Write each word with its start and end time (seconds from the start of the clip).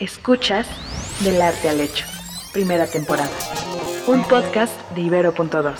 Escuchas 0.00 0.66
Del 1.22 1.42
Arte 1.42 1.68
al 1.68 1.78
Hecho, 1.78 2.06
primera 2.54 2.86
temporada. 2.86 3.28
Un 4.06 4.22
podcast 4.24 4.72
de 4.92 5.02
Ibero.2, 5.02 5.74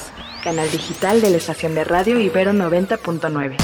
canal 0.44 0.70
digital 0.70 1.22
de 1.22 1.30
la 1.30 1.38
estación 1.38 1.74
de 1.74 1.84
radio 1.84 2.20
Ibero 2.20 2.52
90.9. 2.52 3.56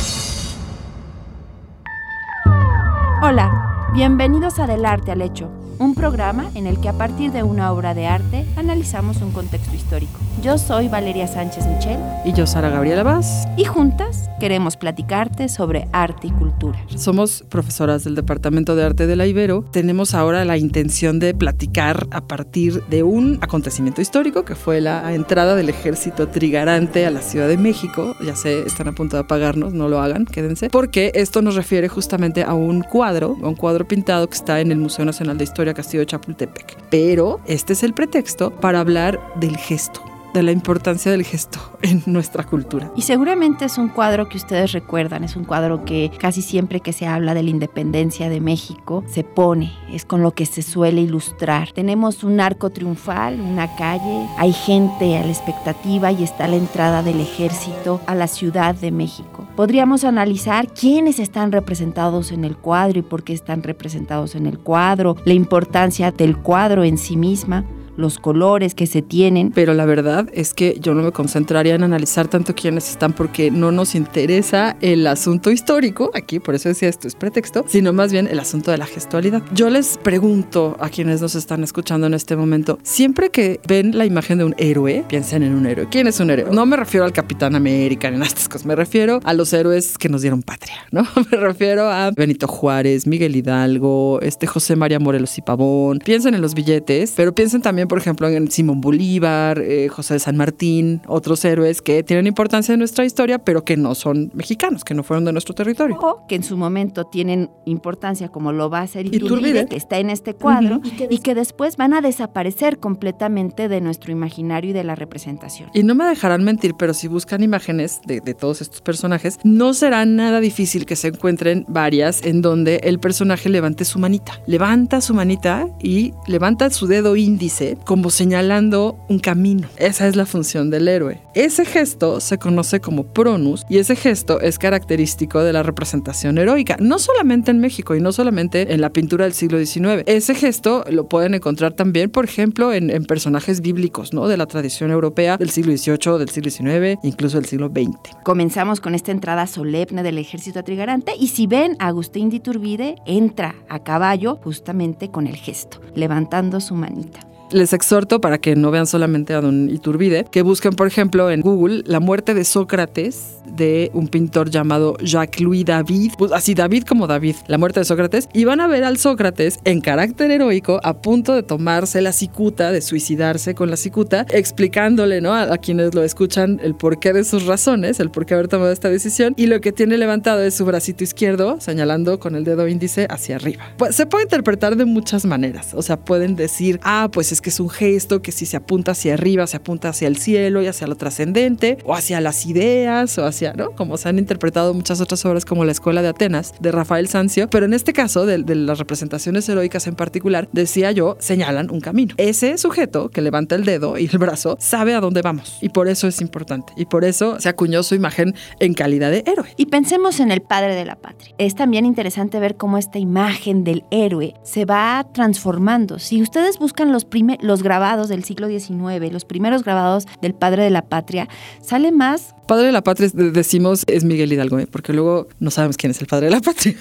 Hola, 3.23 3.91
bienvenidos 3.93 4.59
a 4.59 4.67
Del 4.67 4.87
Arte 4.87 5.13
al 5.13 5.21
Hecho 5.21 5.51
un 5.79 5.95
programa 5.95 6.51
en 6.55 6.67
el 6.67 6.81
que 6.81 6.89
a 6.89 6.93
partir 6.93 7.33
de 7.33 7.43
una 7.43 7.73
obra 7.73 7.95
de 7.95 8.07
arte 8.07 8.47
analizamos 8.57 9.21
un 9.23 9.33
contexto 9.33 9.75
histórico. 9.75 10.19
Yo 10.43 10.59
soy 10.59 10.89
Valeria 10.89 11.27
Sánchez 11.27 11.67
Michel. 11.67 11.99
Y 12.25 12.33
yo 12.33 12.47
Sara 12.47 12.69
Gabriela 12.69 13.03
Vaz. 13.03 13.47
Y 13.57 13.65
juntas 13.65 14.29
queremos 14.39 14.77
platicarte 14.77 15.49
sobre 15.49 15.89
arte 15.93 16.29
y 16.29 16.31
cultura. 16.31 16.79
Somos 16.97 17.45
profesoras 17.49 18.05
del 18.05 18.15
Departamento 18.15 18.77
de 18.77 18.85
Arte 18.85 19.07
de 19.07 19.17
la 19.17 19.27
Ibero. 19.27 19.65
Tenemos 19.71 20.15
ahora 20.15 20.45
la 20.45 20.59
intención 20.59 21.19
de 21.19 21.35
platicar 21.35 22.07
a 22.11 22.21
partir 22.27 22.83
de 22.85 23.03
un 23.03 23.39
acontecimiento 23.41 24.01
histórico 24.01 24.45
que 24.45 24.55
fue 24.55 24.81
la 24.81 25.15
entrada 25.15 25.57
del 25.57 25.69
ejército 25.69 26.29
trigarante 26.29 27.07
a 27.07 27.11
la 27.11 27.23
Ciudad 27.23 27.49
de 27.49 27.57
México. 27.57 28.15
Ya 28.25 28.37
sé, 28.37 28.61
están 28.63 28.89
a 28.89 28.93
punto 28.93 29.17
de 29.17 29.23
apagarnos, 29.23 29.73
no 29.73 29.89
lo 29.89 30.01
hagan, 30.01 30.27
quédense. 30.27 30.71
Porque 30.71 31.13
esto 31.15 31.43
nos 31.43 31.55
refiere 31.55 31.89
justamente 31.89 32.43
a 32.43 32.55
un 32.55 32.83
cuadro, 32.83 33.37
a 33.43 33.49
un 33.49 33.55
cuadro 33.55 33.89
pintado 33.89 34.29
que 34.29 34.35
está 34.35 34.61
en 34.61 34.71
el 34.71 34.79
Museo 34.79 35.05
Nacional 35.05 35.39
de 35.39 35.45
Historia 35.45 35.66
Castillo 35.75 36.05
Chapultepec. 36.05 36.77
Pero 36.91 37.41
este 37.47 37.75
es 37.75 37.83
el 37.83 37.95
pretexto 37.95 38.51
para 38.51 38.81
hablar 38.81 39.21
del 39.37 39.57
gesto 39.57 40.16
de 40.37 40.43
la 40.43 40.53
importancia 40.53 41.11
del 41.11 41.25
gesto 41.25 41.59
en 41.83 42.03
nuestra 42.07 42.45
cultura. 42.45 42.93
Y 42.95 43.03
seguramente 43.03 43.65
es 43.65 43.79
un 43.79 43.89
cuadro 43.89 44.29
que 44.29 44.37
ustedes 44.37 44.73
recuerdan, 44.73 45.25
es 45.25 45.35
un 45.35 45.45
cuadro 45.45 45.85
que 45.85 46.11
casi 46.19 46.43
siempre 46.43 46.81
que 46.81 46.93
se 46.93 47.07
habla 47.07 47.33
de 47.33 47.43
la 47.43 47.51
independencia 47.51 48.29
de 48.29 48.41
México 48.41 49.03
se 49.09 49.25
pone, 49.25 49.73
es 49.91 50.05
con 50.05 50.23
lo 50.23 50.33
que 50.33 50.45
se 50.45 50.61
suele 50.61 51.01
ilustrar. 51.01 51.73
Tenemos 51.73 52.23
un 52.23 52.41
arco 52.41 52.69
triunfal, 52.69 53.41
una 53.41 53.75
calle, 53.77 54.27
hay 54.37 54.53
gente 54.53 55.17
a 55.17 55.23
la 55.23 55.31
expectativa 55.31 56.13
y 56.13 56.23
está 56.23 56.47
la 56.49 56.57
entrada 56.57 57.03
del 57.03 57.21
ejército 57.21 58.03
a 58.07 58.15
la 58.15 58.27
Ciudad 58.27 58.75
de 58.75 58.91
México. 58.91 59.49
Podríamos 59.57 60.05
analizar 60.05 60.69
quiénes 60.69 61.19
están 61.19 61.51
representados 61.51 62.31
en 62.31 62.45
el 62.45 62.59
cuadro 62.59 62.99
y 62.99 63.03
por 63.03 63.25
qué 63.25 63.33
están 63.33 63.63
representados 63.63 64.35
en 64.35 64.47
el 64.47 64.59
cuadro, 64.59 65.17
la 65.25 65.33
importancia 65.33 66.13
del 66.13 66.37
cuadro 66.37 66.85
en 66.85 66.99
sí 66.99 67.17
misma 67.17 67.65
los 67.97 68.19
colores 68.19 68.75
que 68.75 68.87
se 68.87 69.03
tienen. 69.03 69.51
Pero 69.53 69.75
la 69.75 69.85
verdad 69.85 70.29
es 70.33 70.55
que 70.55 70.79
yo 70.81 70.95
no 70.95 71.03
me 71.03 71.13
concentraría 71.13 71.75
en 71.75 71.83
analizar 71.83 72.29
tanto 72.29 72.55
quiénes 72.55 72.91
están 72.91 73.13
porque 73.13 73.51
no 73.51 73.73
nos 73.73 73.95
interesa 73.95 74.77
el 74.81 75.07
asunto 75.07 75.51
histórico, 75.51 76.11
aquí 76.15 76.39
por 76.39 76.55
eso 76.55 76.69
decía 76.69 76.89
esto 76.89 77.09
es 77.09 77.15
pretexto, 77.15 77.65
sino 77.67 77.93
más 77.93 78.13
bien 78.13 78.29
el 78.29 78.39
asunto 78.39 78.71
de 78.71 78.79
la 78.79 78.87
gestualidad. 78.87 79.43
Yo 79.55 79.71
les 79.71 79.99
pregunto 79.99 80.77
a 80.81 80.89
quienes 80.89 81.21
nos 81.21 81.35
están 81.35 81.63
escuchando 81.65 82.07
en 82.07 82.15
este 82.15 82.37
momento, 82.37 82.79
siempre 82.83 83.31
que 83.31 83.61
ven 83.67 83.97
la 83.97 84.07
imagen 84.07 84.39
de 84.39 84.45
un 84.45 84.55
héroe, 84.59 85.05
piensen 85.09 85.43
en 85.43 85.55
un 85.55 85.67
héroe. 85.67 85.89
¿Quién 85.91 86.07
es 86.07 86.21
un 86.21 86.31
héroe? 86.31 86.51
No 86.51 86.67
me 86.67 86.77
refiero 86.77 87.05
al 87.05 87.13
Capitán 87.13 87.55
América 87.55 88.11
ni 88.11 88.21
a 88.21 88.25
estas 88.25 88.49
cosas, 88.49 88.67
me 88.67 88.77
refiero 88.77 89.21
a 89.25 89.33
los 89.33 89.53
héroes 89.53 89.99
que 89.99 90.09
nos 90.09 90.23
dieron 90.23 90.43
patria, 90.43 90.77
¿no? 90.91 91.07
Me 91.31 91.39
refiero 91.39 91.91
a 91.91 92.11
Benito 92.13 92.47
Juárez, 92.47 93.07
Miguel 93.07 93.35
Hidalgo, 93.35 94.21
este 94.21 94.47
José 94.47 94.77
María 94.77 94.99
Morelos 95.01 95.37
y 95.39 95.43
Pavón. 95.43 95.99
Piensen 95.99 96.35
en 96.35 96.41
los 96.41 96.55
billetes, 96.55 97.13
pero 97.17 97.35
piensen 97.35 97.63
también 97.63 97.86
por 97.89 97.99
ejemplo, 97.99 98.29
en 98.29 98.51
Simón 98.51 98.81
Bolívar, 98.81 99.59
eh, 99.59 99.89
José 99.89 100.15
de 100.15 100.21
San 100.21 100.37
Martín, 100.37 101.03
otros 101.07 101.45
héroes 101.45 101.83
que 101.83 102.03
tienen 102.03 102.27
importancia 102.27 102.73
en 102.73 102.79
nuestra 102.79 103.05
historia, 103.05 103.39
pero 103.39 103.65
que 103.65 103.77
no 103.77 103.95
son 103.95 104.31
mexicanos, 104.35 104.85
que 104.85 104.95
no 104.95 105.03
fueron 105.03 105.25
de 105.25 105.33
nuestro 105.33 105.55
territorio. 105.55 105.97
O 106.01 106.27
que 106.27 106.35
en 106.35 106.43
su 106.43 106.57
momento 106.57 107.05
tienen 107.05 107.51
importancia, 107.65 108.29
como 108.29 108.53
lo 108.53 108.71
va 108.71 108.81
a 108.81 108.83
hacer 108.83 109.07
Iturbide, 109.07 109.67
que 109.67 109.77
está 109.77 109.99
en 109.99 110.11
este 110.11 110.35
cuadro, 110.35 110.81
y, 111.11 111.19
que 111.19 111.35
después 111.35 111.77
van 111.77 111.95
a 111.95 112.01
desaparecer 112.01 112.79
completamente 112.79 113.69
de 113.69 113.81
nuestro 113.81 114.13
imaginario 114.13 114.71
y 114.71 114.73
de 114.73 114.85
la 114.85 114.95
representación. 114.95 115.71
Y 115.75 115.83
no 115.83 115.95
me 115.95 116.05
dejarán 116.05 116.45
mentir, 116.45 116.75
pero 116.79 116.95
si 116.95 117.09
buscan 117.09 117.43
imágenes 117.43 118.01
de, 118.07 118.21
de 118.21 118.35
todos 118.35 118.61
estos 118.61 118.81
personajes, 118.81 119.39
no 119.45 119.75
será 119.75 120.05
nada 120.07 120.41
difícil 120.41 120.87
que 120.87 120.97
se 120.97 121.09
encuentren 121.09 121.65
varias 121.69 122.23
en 122.25 122.43
donde 122.43 122.77
el 122.85 122.99
personaje 122.99 123.49
levante 123.49 123.85
su 123.85 123.99
manita. 123.99 124.41
Levanta 124.47 125.01
su 125.01 125.15
manita 125.15 125.69
y 125.81 126.13
levanta 126.27 126.71
su 126.71 126.87
dedo 126.87 127.17
índice 127.17 127.76
como 127.85 128.11
señalando 128.11 128.99
un 129.09 129.19
camino. 129.19 129.69
Esa 129.77 130.07
es 130.07 130.17
la 130.17 130.27
función 130.27 130.71
del 130.71 130.89
héroe. 130.89 131.21
Ese 131.35 131.65
gesto 131.65 132.21
se 132.21 132.39
conoce 132.39 132.81
como 132.81 133.05
pronus 133.05 133.65
y 133.69 133.79
ese 133.79 133.97
gesto 133.97 134.41
es 134.41 134.59
característico 134.59 135.43
de 135.43 135.53
la 135.53 135.63
representación 135.63 136.39
heroica, 136.39 136.77
no 136.81 136.99
solamente 136.99 137.51
en 137.51 137.61
México 137.61 137.95
y 137.95 138.01
no 138.01 138.13
solamente 138.13 138.73
en 138.73 138.81
la 138.81 138.91
pintura 138.91 139.25
del 139.25 139.35
siglo 139.35 139.59
XIX. 139.59 140.03
Ese 140.07 140.35
gesto 140.35 140.85
lo 140.91 141.09
pueden 141.09 141.35
encontrar 141.35 141.75
también, 141.75 142.11
por 142.11 142.25
ejemplo, 142.25 142.73
en, 142.73 142.87
personajes 143.07 143.61
bíblicos, 143.61 144.13
¿no? 144.13 144.27
De 144.27 144.37
la 144.37 144.47
tradición 144.47 144.91
europea 144.91 145.37
del 145.37 145.51
siglo 145.51 145.77
XVIII, 145.77 146.19
del 146.19 146.31
siglo 146.31 146.51
XIX, 146.51 146.99
incluso 147.03 147.37
del 147.37 147.47
siglo 147.47 147.69
XX. 147.69 148.17
Comenzamos 148.25 148.81
con 148.81 148.95
esta 148.95 149.13
entrada 149.13 149.47
solemne 149.47 150.03
del 150.03 150.19
ejército 150.19 150.59
atrigarante 150.59 151.13
y 151.19 151.29
si 151.29 151.47
ven, 151.47 151.77
Agustín 151.79 152.31
de 152.31 152.37
Iturbide 152.37 152.97
entra 153.07 153.55
a 153.69 153.81
caballo 153.81 154.37
justamente 154.43 155.11
con 155.11 155.27
el 155.27 155.37
gesto, 155.37 155.81
levantando 155.95 156.61
su 156.61 156.75
manita 156.75 157.27
les 157.51 157.73
exhorto 157.73 158.21
para 158.21 158.39
que 158.39 158.57
no 158.57 158.71
vean 158.71 158.87
solamente 158.87 159.35
a 159.35 159.41
don 159.41 159.71
Iturbide, 159.71 160.25
que 160.31 160.43
busquen, 160.43 160.75
por 160.75 160.87
ejemplo, 160.87 161.31
en 161.31 161.41
Google 161.41 161.83
la 161.87 162.01
muerte 162.01 162.35
de 162.35 162.45
Sócrates 162.45 163.37
de 163.47 163.91
un 163.95 164.09
pintor 164.09 164.51
llamado 164.51 164.97
Jacques-Louis 164.99 165.65
David, 165.65 166.13
pues, 166.19 166.33
así 166.33 166.55
David 166.55 166.85
como 166.85 167.07
David, 167.07 167.37
la 167.47 167.59
muerte 167.59 167.81
de 167.81 167.85
Sócrates, 167.85 168.29
y 168.33 168.45
van 168.45 168.61
a 168.61 168.67
ver 168.67 168.85
al 168.85 168.99
Sócrates 168.99 169.61
en 169.65 169.81
carácter 169.81 170.31
heroico 170.31 170.81
a 170.83 171.01
punto 171.01 171.35
de 171.35 171.43
tomarse 171.43 172.01
la 172.01 172.13
cicuta, 172.13 172.73
de 172.73 172.81
suicidarse 172.81 173.55
con 173.55 173.71
la 173.71 173.77
cicuta, 173.77 174.27
explicándole 174.31 175.21
¿no? 175.21 175.35
a, 175.35 175.57
quienes 175.59 175.95
lo 175.95 176.03
escuchan 176.03 176.61
el 176.63 176.75
porqué 176.75 177.13
de 177.13 177.25
sus 177.25 177.47
razones, 177.47 178.01
el 178.01 178.11
por 178.11 178.27
qué 178.27 178.35
haber 178.35 178.49
tomado 178.49 178.73
esta 178.73 178.91
decisión, 178.91 179.35
y 179.37 179.47
lo 179.47 179.61
que 179.61 179.73
tiene 179.73 179.97
levantado 179.97 180.43
es 180.43 180.55
su 180.55 180.65
bracito 180.65 181.05
izquierdo, 181.05 181.61
señalando 181.61 182.19
con 182.19 182.35
el 182.35 182.45
dedo 182.45 182.69
índice 182.69 183.07
hacia 183.09 183.37
arriba. 183.37 183.65
Pues 183.77 183.95
se 183.95 184.07
puede 184.07 184.25
interpretar 184.25 184.77
de 184.77 184.85
muchas 184.85 185.25
maneras, 185.25 185.73
o 185.75 185.83
sea, 185.83 185.97
pueden 185.97 186.37
decir, 186.37 186.81
ah, 186.83 187.09
pues 187.13 187.33
es 187.37 187.43
que 187.43 187.51
es 187.51 187.61
un 187.61 187.69
gesto 187.69 188.23
que 188.23 188.33
si 188.33 188.47
se 188.47 188.57
apunta 188.57 188.93
hacia 188.93 189.13
arriba, 189.15 189.47
se 189.47 189.59
apunta 189.59 189.91
hacia 189.91 190.09
el 190.09 190.17
cielo 190.17 190.63
y 190.63 190.67
hacia 190.67 190.87
lo 190.87 190.97
trascendente, 190.97 191.77
o 191.85 191.95
hacia 191.95 192.21
las 192.21 192.47
ideas, 192.47 193.19
o 193.19 193.27
hacia, 193.27 193.53
¿no? 193.53 193.73
Como 193.73 193.99
se 193.99 194.09
han 194.09 194.19
interpretado 194.19 194.73
muchas 194.73 195.03
otras 195.03 195.25
obras 195.27 195.45
como 195.45 195.65
La 195.65 195.73
Escuela 195.73 196.01
de 196.01 196.09
Atenas, 196.09 196.55
de 196.61 196.73
Rafael 196.73 197.09
Sanzio, 197.09 197.51
pero 197.51 197.67
en 197.67 197.75
este 197.75 197.93
caso, 197.93 198.25
de, 198.25 198.39
de 198.39 198.55
las 198.55 198.79
representaciones 198.79 199.47
heroicas 199.49 199.87
en 199.87 199.97
particular, 199.97 200.49
decía 200.53 200.93
yo, 200.93 201.17
señalan 201.21 201.71
un 201.71 201.81
camino. 201.81 202.15
Ese 202.17 202.57
sujeto 202.57 203.11
que 203.11 203.21
levanta 203.21 203.55
el 203.55 203.65
dedo 203.65 203.99
y 203.99 204.09
el 204.11 204.19
brazo 204.19 204.57
sabe 204.59 204.95
a 204.95 205.01
dónde 205.01 205.21
vamos, 205.21 205.59
y 205.61 205.69
por 205.69 205.89
eso 205.89 206.09
es 206.09 206.23
importante, 206.23 206.73
y 206.77 206.87
por 206.87 207.05
eso 207.05 207.39
se 207.39 207.51
acuñó 207.51 207.83
su 207.83 207.95
imagen 207.95 208.35
en 208.61 208.73
calidad 208.73 209.11
de 209.11 209.25
héroe. 209.27 209.53
Y 209.59 209.67
pensemos 209.67 210.21
en 210.21 210.33
el 210.33 210.41
padre 210.41 210.75
de 210.75 210.87
la 210.87 210.97
patria. 210.97 211.35
Es 211.37 211.55
también 211.55 211.85
interesante 211.85 212.41
ver 212.41 212.57
cómo 212.57 212.79
esta 212.79 212.99
imagen 212.99 213.63
del 213.63 213.85
héroe 213.91 214.33
se 214.43 214.65
va 214.65 215.07
transformando. 215.13 215.99
Si 215.99 216.23
ustedes 216.23 216.59
buscan 216.59 216.93
los 216.93 217.05
primeros 217.05 217.26
los 217.41 217.63
grabados 217.63 218.09
del 218.09 218.25
siglo 218.25 218.49
XIX, 218.49 219.13
los 219.13 219.25
primeros 219.25 219.65
grabados 219.65 220.07
del 220.21 220.35
padre 220.35 220.63
de 220.63 220.71
la 220.71 220.83
patria, 220.83 221.29
sale 221.61 221.93
más 221.93 222.35
Padre 222.47 222.67
de 222.67 222.73
la 222.73 222.83
patria 222.83 223.11
decimos 223.13 223.83
es 223.89 224.05
Miguel 224.05 224.33
Hidalgo, 224.33 224.61
¿eh? 224.61 224.69
porque 224.71 224.93
luego 224.93 225.27
no 225.41 225.51
sabemos 225.51 225.77
quién 225.77 225.91
es 225.91 226.01
el 226.01 226.07
padre 226.07 226.27
de 226.27 226.33
la 226.33 226.41
patria. 226.41 226.77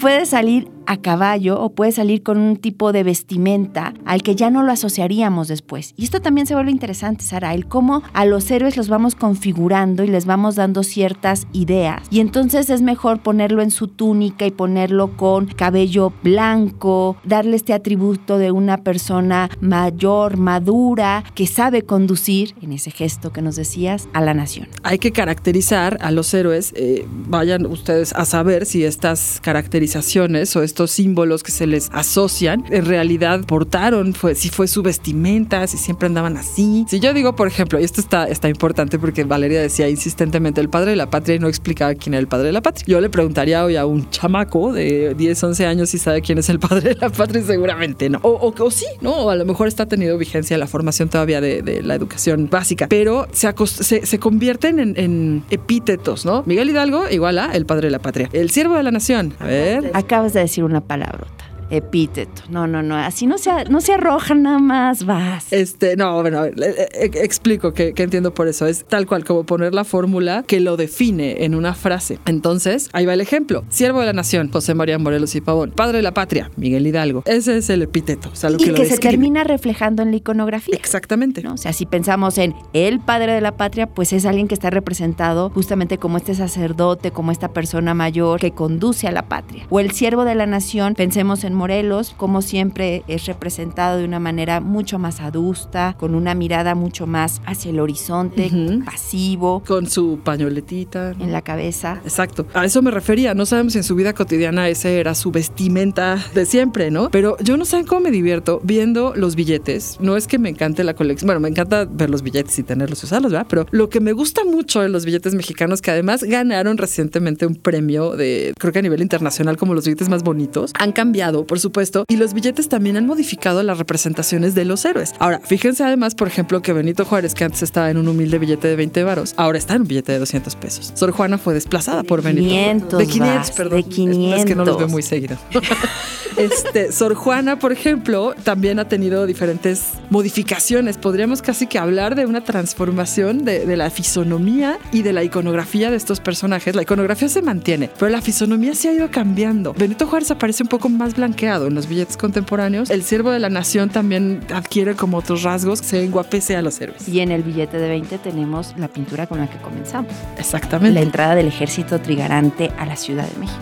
puede 0.00 0.26
salir 0.26 0.66
a 0.90 0.96
caballo 0.96 1.60
o 1.60 1.70
puede 1.70 1.92
salir 1.92 2.24
con 2.24 2.36
un 2.36 2.56
tipo 2.56 2.92
de 2.92 3.04
vestimenta 3.04 3.94
al 4.04 4.22
que 4.22 4.34
ya 4.34 4.50
no 4.50 4.64
lo 4.64 4.72
asociaríamos 4.72 5.46
después. 5.46 5.94
Y 5.96 6.02
esto 6.04 6.20
también 6.20 6.48
se 6.48 6.54
vuelve 6.54 6.72
interesante, 6.72 7.24
Sara, 7.24 7.54
el 7.54 7.66
cómo 7.66 8.02
a 8.12 8.24
los 8.24 8.50
héroes 8.50 8.76
los 8.76 8.88
vamos 8.88 9.14
configurando 9.14 10.02
y 10.02 10.08
les 10.08 10.26
vamos 10.26 10.56
dando 10.56 10.82
ciertas 10.82 11.46
ideas. 11.52 12.02
Y 12.10 12.18
entonces 12.18 12.70
es 12.70 12.82
mejor 12.82 13.22
ponerlo 13.22 13.62
en 13.62 13.70
su 13.70 13.86
túnica 13.86 14.46
y 14.46 14.50
ponerlo 14.50 15.16
con 15.16 15.46
cabello 15.46 16.12
blanco, 16.24 17.16
darle 17.24 17.54
este 17.54 17.72
atributo 17.72 18.38
de 18.38 18.50
una 18.50 18.78
persona 18.78 19.48
mayor, 19.60 20.36
madura, 20.36 21.22
que 21.34 21.46
sabe 21.46 21.82
conducir, 21.82 22.54
en 22.60 22.72
ese 22.72 22.90
gesto 22.90 23.32
que 23.32 23.42
nos 23.42 23.56
decías, 23.56 24.08
a 24.12 24.20
la 24.20 24.34
nación 24.34 24.68
hay 24.82 24.98
que 24.98 25.12
caracterizar 25.12 25.98
a 26.00 26.10
los 26.10 26.32
héroes. 26.34 26.72
Eh, 26.74 27.06
vayan 27.28 27.66
ustedes 27.66 28.12
a 28.12 28.24
saber 28.24 28.66
si 28.66 28.84
estas 28.84 29.40
caracterizaciones 29.42 30.54
o 30.56 30.62
estos 30.62 30.79
símbolos 30.86 31.42
que 31.42 31.52
se 31.52 31.66
les 31.66 31.90
asocian 31.92 32.64
en 32.70 32.84
realidad 32.84 33.44
portaron, 33.44 34.14
fue, 34.14 34.34
si 34.34 34.48
fue 34.48 34.68
su 34.68 34.82
vestimenta, 34.82 35.66
si 35.66 35.76
siempre 35.76 36.06
andaban 36.06 36.36
así. 36.36 36.84
Si 36.88 37.00
yo 37.00 37.12
digo, 37.14 37.34
por 37.34 37.48
ejemplo, 37.48 37.80
y 37.80 37.84
esto 37.84 38.00
está, 38.00 38.24
está 38.24 38.48
importante 38.48 38.98
porque 38.98 39.24
Valeria 39.24 39.60
decía 39.60 39.88
insistentemente 39.88 40.60
el 40.60 40.68
padre 40.68 40.90
de 40.90 40.96
la 40.96 41.10
patria 41.10 41.36
y 41.36 41.38
no 41.38 41.48
explicaba 41.48 41.94
quién 41.94 42.14
era 42.14 42.20
el 42.20 42.28
padre 42.28 42.46
de 42.46 42.52
la 42.52 42.62
patria. 42.62 42.84
Yo 42.86 43.00
le 43.00 43.10
preguntaría 43.10 43.64
hoy 43.64 43.76
a 43.76 43.86
un 43.86 44.08
chamaco 44.10 44.72
de 44.72 45.14
10, 45.14 45.44
11 45.44 45.66
años 45.66 45.90
si 45.90 45.98
sabe 45.98 46.22
quién 46.22 46.38
es 46.38 46.48
el 46.48 46.58
padre 46.60 46.90
de 46.90 46.96
la 46.96 47.10
patria 47.10 47.42
seguramente 47.42 48.08
no. 48.08 48.20
O, 48.22 48.70
sí, 48.70 48.86
¿no? 49.00 49.12
O 49.12 49.30
a 49.30 49.36
lo 49.36 49.44
mejor 49.44 49.68
está 49.68 49.86
tenido 49.86 50.16
vigencia 50.18 50.56
la 50.58 50.66
formación 50.66 51.08
todavía 51.08 51.40
de, 51.40 51.82
la 51.82 51.94
educación 51.94 52.48
básica, 52.50 52.86
pero 52.88 53.26
se, 53.32 53.52
se, 53.66 54.06
se 54.06 54.18
convierte 54.18 54.68
en, 54.68 55.44
epítetos, 55.50 56.24
¿no? 56.24 56.42
Miguel 56.46 56.70
Hidalgo 56.70 57.08
igual 57.10 57.38
a 57.38 57.52
el 57.52 57.66
padre 57.66 57.86
de 57.86 57.90
la 57.90 57.98
patria. 57.98 58.28
El 58.32 58.50
siervo 58.50 58.76
de 58.76 58.82
la 58.82 58.90
nación. 58.90 59.34
A 59.38 59.46
ver. 59.46 59.90
Acabas 59.94 60.32
de 60.32 60.40
decir 60.40 60.64
una 60.70 60.80
palabrota 60.80 61.49
Epíteto. 61.70 62.42
No, 62.48 62.66
no, 62.66 62.82
no. 62.82 62.96
Así 62.96 63.26
no 63.26 63.38
se, 63.38 63.64
no 63.64 63.80
se 63.80 63.94
arroja 63.94 64.34
nada 64.34 64.58
más, 64.58 65.04
vas. 65.06 65.52
Este, 65.52 65.96
no, 65.96 66.20
bueno, 66.20 66.44
eh, 66.44 66.88
explico 66.98 67.72
que, 67.72 67.94
entiendo 67.96 68.34
por 68.34 68.48
eso. 68.48 68.66
Es 68.66 68.84
tal 68.84 69.06
cual 69.06 69.24
como 69.24 69.44
poner 69.44 69.74
la 69.74 69.84
fórmula 69.84 70.44
que 70.46 70.60
lo 70.60 70.76
define 70.76 71.44
en 71.44 71.54
una 71.54 71.74
frase. 71.74 72.18
Entonces, 72.26 72.90
ahí 72.92 73.06
va 73.06 73.14
el 73.14 73.20
ejemplo. 73.20 73.64
Siervo 73.68 74.00
de 74.00 74.06
la 74.06 74.12
nación, 74.12 74.50
José 74.50 74.74
María 74.74 74.98
Morelos 74.98 75.34
y 75.34 75.40
Pavón. 75.40 75.70
Padre 75.70 75.98
de 75.98 76.02
la 76.02 76.14
patria, 76.14 76.50
Miguel 76.56 76.86
Hidalgo. 76.86 77.22
Ese 77.26 77.56
es 77.56 77.70
el 77.70 77.82
epíteto. 77.82 78.30
O 78.32 78.36
sea, 78.36 78.50
lo 78.50 78.56
y 78.56 78.64
que, 78.64 78.72
que 78.72 78.86
se 78.86 78.98
termina 78.98 79.44
reflejando 79.44 80.02
en 80.02 80.10
la 80.10 80.16
iconografía. 80.16 80.74
Exactamente. 80.76 81.42
¿no? 81.42 81.54
O 81.54 81.56
sea, 81.56 81.72
si 81.72 81.86
pensamos 81.86 82.38
en 82.38 82.54
el 82.72 83.00
padre 83.00 83.32
de 83.32 83.40
la 83.40 83.56
patria, 83.56 83.86
pues 83.86 84.12
es 84.12 84.26
alguien 84.26 84.48
que 84.48 84.54
está 84.54 84.70
representado 84.70 85.50
justamente 85.50 85.98
como 85.98 86.16
este 86.16 86.34
sacerdote, 86.34 87.10
como 87.10 87.30
esta 87.30 87.52
persona 87.52 87.94
mayor 87.94 88.40
que 88.40 88.52
conduce 88.52 89.06
a 89.06 89.12
la 89.12 89.28
patria. 89.28 89.66
O 89.70 89.80
el 89.80 89.92
siervo 89.92 90.24
de 90.24 90.34
la 90.34 90.46
nación, 90.46 90.94
pensemos 90.94 91.44
en 91.44 91.54
Morelos, 91.60 92.14
como 92.16 92.40
siempre 92.40 93.02
es 93.06 93.26
representado 93.26 93.98
de 93.98 94.06
una 94.06 94.18
manera 94.18 94.60
mucho 94.62 94.98
más 94.98 95.20
adusta, 95.20 95.94
con 95.98 96.14
una 96.14 96.34
mirada 96.34 96.74
mucho 96.74 97.06
más 97.06 97.42
hacia 97.44 97.70
el 97.70 97.80
horizonte, 97.80 98.50
pasivo. 98.86 99.62
Con 99.66 99.86
su 99.86 100.20
pañoletita. 100.24 101.10
En 101.20 101.32
la 101.32 101.42
cabeza. 101.42 102.00
Exacto. 102.02 102.46
A 102.54 102.64
eso 102.64 102.80
me 102.80 102.90
refería. 102.90 103.34
No 103.34 103.44
sabemos 103.44 103.74
si 103.74 103.78
en 103.78 103.84
su 103.84 103.94
vida 103.94 104.14
cotidiana 104.14 104.68
ese 104.68 105.00
era 105.00 105.14
su 105.14 105.32
vestimenta 105.32 106.18
de 106.34 106.46
siempre, 106.46 106.90
¿no? 106.90 107.10
Pero 107.10 107.36
yo 107.40 107.58
no 107.58 107.66
sé 107.66 107.84
cómo 107.84 108.00
me 108.00 108.10
divierto 108.10 108.62
viendo 108.64 109.12
los 109.14 109.36
billetes. 109.36 109.98
No 110.00 110.16
es 110.16 110.26
que 110.26 110.38
me 110.38 110.48
encante 110.48 110.82
la 110.82 110.94
colección. 110.94 111.26
Bueno, 111.26 111.40
me 111.40 111.50
encanta 111.50 111.84
ver 111.84 112.08
los 112.08 112.22
billetes 112.22 112.58
y 112.58 112.62
tenerlos 112.62 113.02
y 113.02 113.06
usarlos, 113.06 113.32
¿verdad? 113.32 113.46
Pero 113.50 113.66
lo 113.70 113.90
que 113.90 114.00
me 114.00 114.12
gusta 114.12 114.46
mucho 114.46 114.80
de 114.80 114.88
los 114.88 115.04
billetes 115.04 115.34
mexicanos, 115.34 115.82
que 115.82 115.90
además 115.90 116.24
ganaron 116.24 116.78
recientemente 116.78 117.44
un 117.44 117.56
premio 117.56 118.16
de, 118.16 118.54
creo 118.58 118.72
que 118.72 118.78
a 118.78 118.82
nivel 118.82 119.02
internacional, 119.02 119.58
como 119.58 119.74
los 119.74 119.84
billetes 119.84 120.08
más 120.08 120.22
bonitos, 120.22 120.72
han 120.78 120.92
cambiado, 120.92 121.44
por 121.50 121.58
supuesto, 121.58 122.04
y 122.06 122.14
los 122.14 122.32
billetes 122.32 122.68
también 122.68 122.96
han 122.96 123.06
modificado 123.06 123.64
las 123.64 123.76
representaciones 123.76 124.54
de 124.54 124.64
los 124.64 124.84
héroes. 124.84 125.14
Ahora, 125.18 125.40
fíjense 125.40 125.82
además, 125.82 126.14
por 126.14 126.28
ejemplo, 126.28 126.62
que 126.62 126.72
Benito 126.72 127.04
Juárez, 127.04 127.34
que 127.34 127.42
antes 127.42 127.64
estaba 127.64 127.90
en 127.90 127.96
un 127.96 128.06
humilde 128.06 128.38
billete 128.38 128.68
de 128.68 128.76
20 128.76 129.02
varos, 129.02 129.34
ahora 129.36 129.58
está 129.58 129.74
en 129.74 129.82
un 129.82 129.88
billete 129.88 130.12
de 130.12 130.20
200 130.20 130.54
pesos. 130.54 130.92
Sor 130.94 131.10
Juana 131.10 131.38
fue 131.38 131.52
desplazada 131.52 132.04
por 132.04 132.22
Benito. 132.22 132.46
500, 132.46 132.98
de 133.00 133.06
500, 133.08 133.50
perdón. 133.50 133.82
De 133.82 133.82
500. 133.82 134.38
Es 134.38 134.46
que 134.46 134.54
no 134.54 134.64
los 134.64 134.78
veo 134.78 134.86
muy 134.86 135.02
seguido. 135.02 135.38
este, 136.36 136.92
Sor 136.92 137.16
Juana, 137.16 137.58
por 137.58 137.72
ejemplo, 137.72 138.32
también 138.44 138.78
ha 138.78 138.86
tenido 138.86 139.26
diferentes 139.26 139.94
modificaciones. 140.08 140.98
Podríamos 140.98 141.42
casi 141.42 141.66
que 141.66 141.80
hablar 141.80 142.14
de 142.14 142.26
una 142.26 142.44
transformación 142.44 143.44
de, 143.44 143.66
de, 143.66 143.76
la 143.76 143.90
fisonomía 143.90 144.78
y 144.92 145.02
de 145.02 145.12
la 145.12 145.24
iconografía 145.24 145.90
de 145.90 145.96
estos 145.96 146.20
personajes. 146.20 146.76
La 146.76 146.82
iconografía 146.82 147.28
se 147.28 147.42
mantiene, 147.42 147.90
pero 147.98 148.08
la 148.08 148.22
fisonomía 148.22 148.72
se 148.76 148.88
ha 148.88 148.92
ido 148.92 149.10
cambiando. 149.10 149.72
Benito 149.72 150.06
Juárez 150.06 150.30
aparece 150.30 150.62
un 150.62 150.68
poco 150.68 150.88
más 150.88 151.18
blanqueado 151.30 151.66
en 151.66 151.74
los 151.74 151.88
billetes 151.88 152.16
contemporáneos. 152.16 152.90
El 152.90 153.02
siervo 153.02 153.30
de 153.30 153.38
la 153.38 153.48
nación 153.48 153.90
también 153.90 154.40
adquiere 154.52 154.94
como 154.94 155.18
otros 155.18 155.42
rasgos, 155.42 155.78
se 155.78 156.04
enguapece 156.04 156.56
a 156.56 156.62
los 156.62 156.80
héroes. 156.80 157.08
Y 157.08 157.20
en 157.20 157.30
el 157.30 157.42
billete 157.42 157.78
de 157.78 157.88
20 157.88 158.18
tenemos 158.18 158.74
la 158.76 158.88
pintura 158.88 159.26
con 159.26 159.38
la 159.38 159.48
que 159.48 159.58
comenzamos. 159.58 160.12
Exactamente. 160.38 160.94
La 160.94 161.02
entrada 161.02 161.34
del 161.34 161.46
ejército 161.46 162.00
trigarante 162.00 162.70
a 162.78 162.86
la 162.86 162.96
Ciudad 162.96 163.26
de 163.26 163.38
México. 163.38 163.58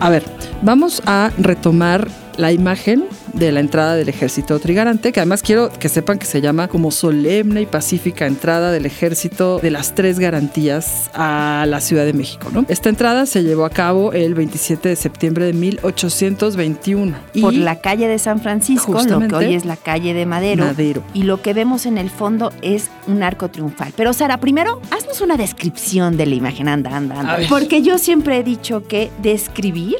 A 0.00 0.10
ver, 0.10 0.24
vamos 0.62 1.02
a 1.06 1.30
retomar 1.38 2.08
la 2.36 2.52
imagen 2.52 3.04
de 3.32 3.52
la 3.52 3.60
entrada 3.60 3.94
del 3.94 4.08
ejército 4.08 4.58
trigarante, 4.58 5.12
que 5.12 5.20
además 5.20 5.42
quiero 5.42 5.70
que 5.70 5.88
sepan 5.88 6.18
que 6.18 6.26
se 6.26 6.40
llama 6.40 6.68
como 6.68 6.90
solemne 6.90 7.62
y 7.62 7.66
pacífica 7.66 8.26
entrada 8.26 8.72
del 8.72 8.86
ejército 8.86 9.58
de 9.58 9.70
las 9.70 9.94
tres 9.94 10.18
garantías 10.18 11.10
a 11.14 11.66
la 11.68 11.80
Ciudad 11.80 12.04
de 12.04 12.12
México. 12.12 12.48
¿no? 12.52 12.64
Esta 12.68 12.88
entrada 12.88 13.26
se 13.26 13.42
llevó 13.42 13.64
a 13.64 13.70
cabo 13.70 14.12
el 14.12 14.34
27 14.34 14.88
de 14.88 14.96
septiembre 14.96 15.46
de 15.46 15.52
1821. 15.52 17.16
Por 17.40 17.54
la 17.54 17.80
calle 17.80 18.08
de 18.08 18.18
San 18.18 18.40
Francisco, 18.40 19.02
lo 19.02 19.28
que 19.28 19.34
hoy 19.34 19.54
es 19.54 19.64
la 19.64 19.76
calle 19.76 20.14
de 20.14 20.26
Madero, 20.26 20.64
Madero. 20.64 21.02
Y 21.14 21.22
lo 21.24 21.42
que 21.42 21.54
vemos 21.54 21.86
en 21.86 21.98
el 21.98 22.10
fondo 22.10 22.52
es 22.62 22.90
un 23.06 23.22
arco 23.22 23.48
triunfal. 23.48 23.92
Pero 23.96 24.12
Sara, 24.12 24.38
primero, 24.38 24.80
haznos 24.90 25.20
una 25.20 25.36
descripción 25.36 26.16
de 26.16 26.26
la 26.26 26.34
imagen. 26.34 26.68
Anda, 26.68 26.96
anda, 26.96 27.20
anda. 27.20 27.38
Porque 27.48 27.82
yo 27.82 27.98
siempre 27.98 28.38
he 28.38 28.42
dicho 28.42 28.86
que 28.86 29.10
describir 29.22 29.96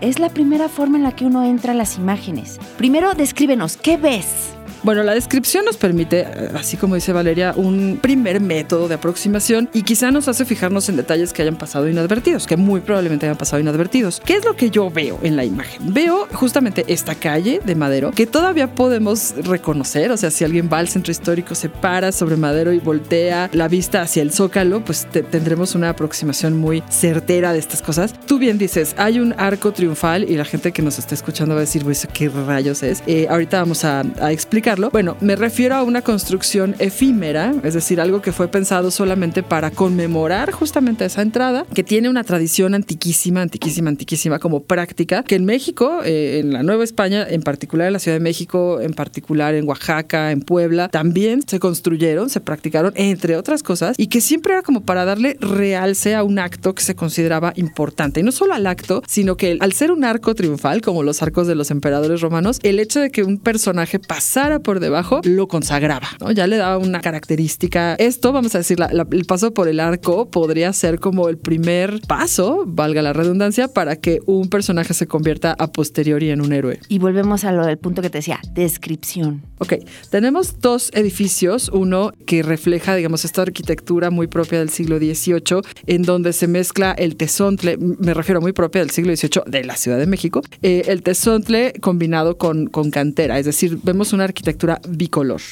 es 0.00 0.18
la 0.18 0.28
primera 0.28 0.68
forma 0.68 0.96
en 0.96 1.02
la 1.02 1.12
que 1.12 1.24
uno 1.24 1.44
entra 1.44 1.72
a 1.72 1.76
las 1.76 1.96
imágenes. 1.96 2.58
Primero, 2.76 3.14
descríbenos, 3.14 3.76
¿qué 3.76 3.96
ves? 3.96 4.54
Bueno, 4.86 5.02
la 5.02 5.14
descripción 5.14 5.64
nos 5.64 5.76
permite, 5.76 6.20
eh, 6.20 6.50
así 6.54 6.76
como 6.76 6.94
dice 6.94 7.12
Valeria, 7.12 7.52
un 7.56 7.98
primer 8.00 8.40
método 8.40 8.86
de 8.86 8.94
aproximación 8.94 9.68
y 9.72 9.82
quizá 9.82 10.12
nos 10.12 10.28
hace 10.28 10.44
fijarnos 10.44 10.88
en 10.88 10.94
detalles 10.94 11.32
que 11.32 11.42
hayan 11.42 11.56
pasado 11.56 11.88
inadvertidos, 11.88 12.46
que 12.46 12.56
muy 12.56 12.78
probablemente 12.78 13.26
hayan 13.26 13.36
pasado 13.36 13.58
inadvertidos. 13.58 14.22
¿Qué 14.24 14.34
es 14.34 14.44
lo 14.44 14.54
que 14.54 14.70
yo 14.70 14.88
veo 14.88 15.18
en 15.24 15.34
la 15.34 15.44
imagen? 15.44 15.92
Veo 15.92 16.28
justamente 16.32 16.84
esta 16.86 17.16
calle 17.16 17.60
de 17.64 17.74
Madero 17.74 18.12
que 18.12 18.28
todavía 18.28 18.76
podemos 18.76 19.34
reconocer, 19.42 20.12
o 20.12 20.16
sea, 20.16 20.30
si 20.30 20.44
alguien 20.44 20.70
va 20.72 20.78
al 20.78 20.86
centro 20.86 21.10
histórico, 21.10 21.56
se 21.56 21.68
para 21.68 22.12
sobre 22.12 22.36
Madero 22.36 22.72
y 22.72 22.78
voltea 22.78 23.50
la 23.54 23.66
vista 23.66 24.02
hacia 24.02 24.22
el 24.22 24.30
zócalo, 24.30 24.84
pues 24.84 25.08
tendremos 25.32 25.74
una 25.74 25.88
aproximación 25.88 26.56
muy 26.56 26.84
certera 26.90 27.52
de 27.52 27.58
estas 27.58 27.82
cosas. 27.82 28.14
Tú 28.26 28.38
bien 28.38 28.56
dices, 28.56 28.94
hay 28.98 29.18
un 29.18 29.34
arco 29.36 29.72
triunfal 29.72 30.30
y 30.30 30.36
la 30.36 30.44
gente 30.44 30.70
que 30.70 30.82
nos 30.82 31.00
está 31.00 31.16
escuchando 31.16 31.56
va 31.56 31.62
a 31.62 31.64
decir, 31.64 31.82
pues, 31.82 32.06
¿qué 32.12 32.28
rayos 32.28 32.84
es? 32.84 33.02
Eh, 33.08 33.26
ahorita 33.28 33.58
vamos 33.58 33.84
a, 33.84 34.04
a 34.20 34.30
explicar 34.30 34.75
bueno, 34.92 35.16
me 35.20 35.36
refiero 35.36 35.74
a 35.74 35.82
una 35.82 36.02
construcción 36.02 36.74
efímera, 36.78 37.54
es 37.62 37.74
decir, 37.74 38.00
algo 38.00 38.22
que 38.22 38.32
fue 38.32 38.48
pensado 38.48 38.90
solamente 38.90 39.42
para 39.42 39.70
conmemorar 39.70 40.52
justamente 40.52 41.04
esa 41.04 41.22
entrada, 41.22 41.66
que 41.74 41.82
tiene 41.82 42.08
una 42.08 42.24
tradición 42.24 42.74
antiquísima, 42.74 43.42
antiquísima, 43.42 43.90
antiquísima 43.90 44.38
como 44.38 44.62
práctica, 44.62 45.22
que 45.22 45.36
en 45.36 45.44
México, 45.44 46.00
eh, 46.04 46.40
en 46.40 46.52
la 46.52 46.62
Nueva 46.62 46.84
España, 46.84 47.26
en 47.28 47.42
particular 47.42 47.86
en 47.88 47.92
la 47.94 47.98
Ciudad 47.98 48.16
de 48.16 48.22
México, 48.22 48.80
en 48.80 48.92
particular 48.92 49.54
en 49.54 49.68
Oaxaca, 49.68 50.30
en 50.30 50.40
Puebla, 50.40 50.88
también 50.88 51.42
se 51.46 51.58
construyeron, 51.58 52.30
se 52.30 52.40
practicaron, 52.40 52.92
entre 52.96 53.36
otras 53.36 53.62
cosas, 53.62 53.96
y 53.98 54.08
que 54.08 54.20
siempre 54.20 54.52
era 54.52 54.62
como 54.62 54.82
para 54.82 55.04
darle 55.04 55.36
realce 55.40 56.14
a 56.14 56.22
un 56.22 56.38
acto 56.38 56.74
que 56.74 56.82
se 56.82 56.94
consideraba 56.94 57.52
importante. 57.56 58.20
Y 58.20 58.22
no 58.22 58.32
solo 58.32 58.54
al 58.54 58.66
acto, 58.66 59.02
sino 59.06 59.36
que 59.36 59.56
al 59.60 59.72
ser 59.72 59.90
un 59.90 60.04
arco 60.04 60.34
triunfal, 60.34 60.80
como 60.80 61.02
los 61.02 61.22
arcos 61.22 61.46
de 61.46 61.54
los 61.54 61.70
emperadores 61.70 62.20
romanos, 62.20 62.58
el 62.62 62.80
hecho 62.80 63.00
de 63.00 63.10
que 63.10 63.22
un 63.22 63.38
personaje 63.38 63.98
pasara 63.98 64.55
por 64.60 64.80
debajo, 64.80 65.20
lo 65.24 65.48
consagraba, 65.48 66.08
¿no? 66.20 66.30
Ya 66.32 66.46
le 66.46 66.56
daba 66.56 66.78
una 66.78 67.00
característica. 67.00 67.94
Esto, 67.94 68.32
vamos 68.32 68.54
a 68.54 68.58
decir, 68.58 68.78
el 69.10 69.24
paso 69.24 69.52
por 69.52 69.68
el 69.68 69.80
arco 69.80 70.30
podría 70.30 70.72
ser 70.72 70.98
como 70.98 71.28
el 71.28 71.38
primer 71.38 72.00
paso, 72.06 72.64
valga 72.66 73.02
la 73.02 73.12
redundancia, 73.12 73.68
para 73.68 73.96
que 73.96 74.20
un 74.26 74.48
personaje 74.48 74.94
se 74.94 75.06
convierta 75.06 75.54
a 75.58 75.72
posteriori 75.72 76.30
en 76.30 76.40
un 76.40 76.52
héroe. 76.52 76.80
Y 76.88 76.98
volvemos 76.98 77.44
a 77.44 77.52
lo 77.52 77.64
del 77.66 77.78
punto 77.78 78.02
que 78.02 78.10
te 78.10 78.18
decía, 78.18 78.40
descripción. 78.52 79.42
Ok, 79.58 79.74
tenemos 80.10 80.60
dos 80.60 80.90
edificios, 80.94 81.70
uno 81.72 82.12
que 82.26 82.42
refleja, 82.42 82.94
digamos, 82.94 83.24
esta 83.24 83.42
arquitectura 83.42 84.10
muy 84.10 84.26
propia 84.26 84.58
del 84.58 84.70
siglo 84.70 84.98
XVIII, 84.98 85.62
en 85.86 86.02
donde 86.02 86.32
se 86.32 86.46
mezcla 86.46 86.92
el 86.92 87.16
tesontle, 87.16 87.76
me 87.78 88.14
refiero 88.14 88.40
muy 88.40 88.52
propia 88.52 88.80
del 88.80 88.90
siglo 88.90 89.14
XVIII 89.14 89.42
de 89.46 89.64
la 89.64 89.76
Ciudad 89.76 89.98
de 89.98 90.06
México, 90.06 90.42
eh, 90.62 90.84
el 90.86 91.02
tesontle 91.02 91.72
combinado 91.80 92.38
con, 92.38 92.66
con 92.66 92.90
cantera, 92.90 93.38
es 93.38 93.46
decir, 93.46 93.78
vemos 93.82 94.12
una 94.12 94.24
arquitectura 94.24 94.45
bicolor. 94.88 95.42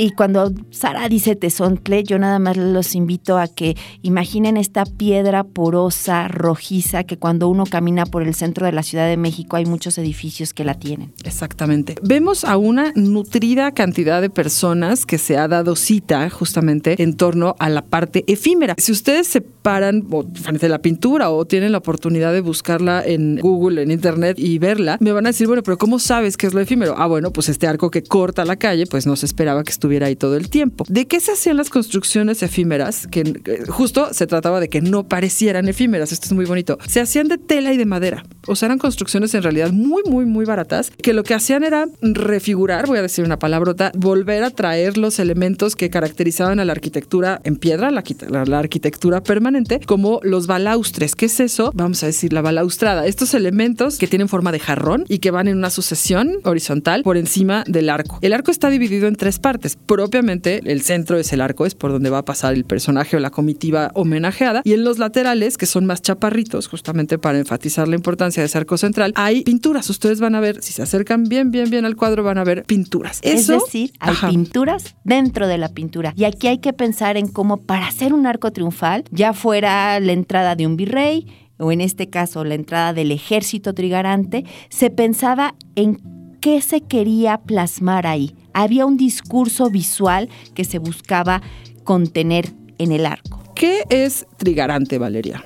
Y 0.00 0.12
cuando 0.12 0.52
Sara 0.70 1.08
dice 1.08 1.34
tesontle, 1.34 2.04
yo 2.04 2.20
nada 2.20 2.38
más 2.38 2.56
los 2.56 2.94
invito 2.94 3.36
a 3.36 3.48
que 3.48 3.76
imaginen 4.02 4.56
esta 4.56 4.84
piedra 4.84 5.42
porosa, 5.42 6.28
rojiza, 6.28 7.02
que 7.02 7.18
cuando 7.18 7.48
uno 7.48 7.64
camina 7.66 8.06
por 8.06 8.22
el 8.22 8.36
centro 8.36 8.64
de 8.64 8.70
la 8.70 8.84
Ciudad 8.84 9.08
de 9.08 9.16
México 9.16 9.56
hay 9.56 9.66
muchos 9.66 9.98
edificios 9.98 10.54
que 10.54 10.62
la 10.62 10.74
tienen. 10.74 11.12
Frente 11.58 11.96
Vemos 12.00 12.44
a 12.44 12.56
una 12.58 12.92
nutrida 12.94 13.72
cantidad 13.72 14.22
de 14.22 14.30
personas 14.30 15.04
que 15.04 15.18
se 15.18 15.36
ha 15.36 15.48
dado 15.48 15.74
cita 15.74 16.30
justamente 16.30 17.02
en 17.02 17.16
torno 17.16 17.56
a 17.58 17.68
la 17.68 17.82
parte 17.82 18.22
efímera. 18.28 18.76
Si 18.78 18.92
ustedes 18.92 19.26
se 19.26 19.40
paran 19.40 20.06
frente 20.34 20.66
a 20.66 20.68
la 20.68 20.78
pintura 20.78 21.30
o 21.30 21.44
tienen 21.44 21.72
la 21.72 21.78
oportunidad 21.78 22.32
de 22.32 22.40
buscarla 22.40 23.02
en 23.04 23.40
Google, 23.40 23.82
en 23.82 23.90
Internet 23.90 24.38
y 24.38 24.60
verla, 24.60 24.96
me 25.00 25.10
van 25.10 25.26
a 25.26 25.30
decir, 25.30 25.48
bueno, 25.48 25.64
pero 25.64 25.76
¿cómo 25.76 25.98
sabes 25.98 26.36
qué 26.36 26.46
es 26.46 26.54
lo 26.54 26.60
efímero? 26.60 26.94
Ah, 26.96 27.08
bueno, 27.08 27.32
pues 27.32 27.48
este 27.48 27.66
arco 27.66 27.90
que 27.90 28.04
corta 28.04 28.44
la 28.44 28.54
calle, 28.54 28.86
pues 28.86 29.04
no 29.04 29.16
se 29.16 29.26
esperaba 29.26 29.64
que 29.64 29.72
estuviera 29.72 29.87
ahí 30.04 30.16
todo 30.16 30.36
el 30.36 30.50
tiempo. 30.50 30.84
¿De 30.88 31.06
qué 31.06 31.20
se 31.20 31.32
hacían 31.32 31.56
las 31.56 31.70
construcciones 31.70 32.42
efímeras? 32.42 33.06
Que 33.06 33.20
eh, 33.20 33.64
justo 33.68 34.12
se 34.12 34.26
trataba 34.26 34.60
de 34.60 34.68
que 34.68 34.80
no 34.80 35.08
parecieran 35.08 35.68
efímeras. 35.68 36.12
Esto 36.12 36.26
es 36.26 36.32
muy 36.32 36.44
bonito. 36.44 36.78
Se 36.86 37.00
hacían 37.00 37.28
de 37.28 37.38
tela 37.38 37.72
y 37.72 37.76
de 37.76 37.86
madera. 37.86 38.24
O 38.46 38.56
sea, 38.56 38.66
eran 38.66 38.78
construcciones 38.78 39.34
en 39.34 39.42
realidad 39.42 39.72
muy, 39.72 40.02
muy, 40.04 40.26
muy 40.26 40.44
baratas, 40.44 40.90
que 40.90 41.12
lo 41.12 41.24
que 41.24 41.34
hacían 41.34 41.64
era 41.64 41.86
refigurar, 42.00 42.86
voy 42.86 42.98
a 42.98 43.02
decir 43.02 43.24
una 43.24 43.38
palabrota, 43.38 43.92
volver 43.96 44.44
a 44.44 44.50
traer 44.50 44.98
los 44.98 45.18
elementos 45.18 45.76
que 45.76 45.90
caracterizaban 45.90 46.60
a 46.60 46.64
la 46.64 46.72
arquitectura 46.72 47.40
en 47.44 47.56
piedra, 47.56 47.90
la, 47.90 48.02
la 48.46 48.58
arquitectura 48.58 49.22
permanente, 49.22 49.80
como 49.86 50.20
los 50.22 50.46
balaustres. 50.46 51.14
¿Qué 51.14 51.26
es 51.26 51.40
eso? 51.40 51.72
Vamos 51.74 52.02
a 52.02 52.06
decir 52.06 52.32
la 52.32 52.42
balaustrada. 52.42 53.06
Estos 53.06 53.34
elementos 53.34 53.98
que 53.98 54.06
tienen 54.06 54.28
forma 54.28 54.52
de 54.52 54.60
jarrón 54.60 55.04
y 55.08 55.18
que 55.18 55.30
van 55.30 55.48
en 55.48 55.56
una 55.56 55.70
sucesión 55.70 56.38
horizontal 56.44 57.02
por 57.02 57.16
encima 57.16 57.64
del 57.66 57.90
arco. 57.90 58.18
El 58.22 58.32
arco 58.32 58.50
está 58.50 58.70
dividido 58.70 59.08
en 59.08 59.16
tres 59.16 59.38
partes 59.38 59.77
propiamente 59.86 60.60
el 60.64 60.82
centro 60.82 61.18
es 61.18 61.32
el 61.32 61.40
arco, 61.40 61.66
es 61.66 61.74
por 61.74 61.92
donde 61.92 62.10
va 62.10 62.18
a 62.18 62.24
pasar 62.24 62.54
el 62.54 62.64
personaje 62.64 63.16
o 63.16 63.20
la 63.20 63.30
comitiva 63.30 63.90
homenajeada. 63.94 64.62
Y 64.64 64.72
en 64.72 64.84
los 64.84 64.98
laterales, 64.98 65.56
que 65.56 65.66
son 65.66 65.86
más 65.86 66.02
chaparritos, 66.02 66.68
justamente 66.68 67.18
para 67.18 67.38
enfatizar 67.38 67.88
la 67.88 67.96
importancia 67.96 68.42
de 68.42 68.46
ese 68.46 68.58
arco 68.58 68.76
central, 68.78 69.12
hay 69.14 69.42
pinturas. 69.42 69.88
Ustedes 69.90 70.20
van 70.20 70.34
a 70.34 70.40
ver, 70.40 70.62
si 70.62 70.72
se 70.72 70.82
acercan 70.82 71.24
bien, 71.24 71.50
bien, 71.50 71.70
bien 71.70 71.84
al 71.84 71.96
cuadro, 71.96 72.22
van 72.22 72.38
a 72.38 72.44
ver 72.44 72.64
pinturas. 72.64 73.20
es 73.22 73.46
decir, 73.46 73.92
hay 74.00 74.14
pinturas 74.30 74.96
dentro 75.04 75.48
de 75.48 75.58
la 75.58 75.68
pintura. 75.68 76.12
Y 76.16 76.24
aquí 76.24 76.48
hay 76.48 76.58
que 76.58 76.72
pensar 76.72 77.16
en 77.16 77.28
cómo 77.28 77.58
para 77.58 77.86
hacer 77.86 78.12
un 78.12 78.26
arco 78.26 78.52
triunfal, 78.52 79.04
ya 79.10 79.32
fuera 79.32 79.98
la 80.00 80.12
entrada 80.12 80.56
de 80.56 80.66
un 80.66 80.76
virrey, 80.76 81.26
o 81.58 81.72
en 81.72 81.80
este 81.80 82.08
caso 82.08 82.44
la 82.44 82.54
entrada 82.54 82.92
del 82.92 83.10
ejército 83.10 83.74
trigarante, 83.74 84.44
se 84.68 84.90
pensaba 84.90 85.54
en 85.74 86.17
qué 86.40 86.60
se 86.60 86.80
quería 86.80 87.38
plasmar 87.38 88.06
ahí. 88.06 88.34
Había 88.52 88.86
un 88.86 88.96
discurso 88.96 89.70
visual 89.70 90.28
que 90.54 90.64
se 90.64 90.78
buscaba 90.78 91.42
contener 91.84 92.52
en 92.78 92.92
el 92.92 93.06
arco. 93.06 93.42
¿Qué 93.54 93.82
es 93.90 94.26
trigarante, 94.36 94.98
Valeria? 94.98 95.42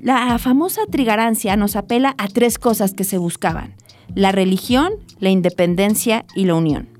La 0.00 0.38
famosa 0.38 0.82
trigarancia 0.90 1.56
nos 1.56 1.76
apela 1.76 2.14
a 2.18 2.26
tres 2.28 2.58
cosas 2.58 2.92
que 2.92 3.04
se 3.04 3.18
buscaban, 3.18 3.74
la 4.14 4.32
religión, 4.32 4.94
la 5.20 5.30
independencia 5.30 6.24
y 6.34 6.44
la 6.44 6.56
unión. 6.56 6.91